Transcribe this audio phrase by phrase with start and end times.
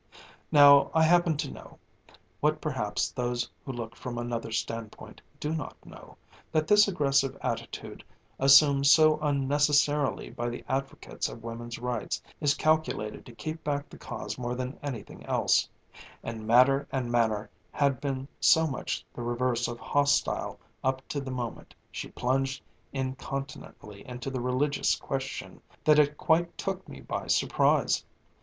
[0.51, 1.77] Now I happen to know
[2.39, 6.17] what perhaps those who look from another standpoint do not know
[6.51, 8.03] that this aggressive attitude
[8.39, 13.97] assumed so unnecessarily by the advocates of woman's rights is calculated to keep back the
[13.99, 15.69] cause more than anything else;
[16.23, 21.29] and matter and manner had been so much the reverse of hostile up to the
[21.29, 28.03] moment she plunged incontinently into the religious question, that it quite took me by surprise.